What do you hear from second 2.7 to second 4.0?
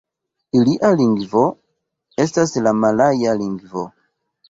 malaja lingvo.